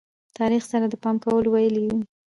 تاریخ 0.37 0.63
سره 0.71 0.85
د 0.89 0.93
پام 1.03 1.15
کولو 1.23 1.49
ویلې 1.53 1.83
دي. 1.89 1.99